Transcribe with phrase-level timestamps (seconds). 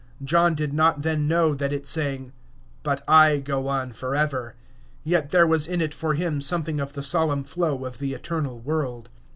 [0.23, 2.31] John did not then know that it sang,
[2.81, 4.55] "But I go on forever,"
[5.03, 8.59] yet there was in it for him something of the solemn flow of the eternal
[8.59, 9.09] world.